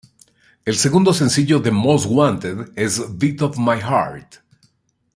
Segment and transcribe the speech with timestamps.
[0.65, 4.37] El segundo sencillo de "Most Wanted" es ""Beat of My Heart"".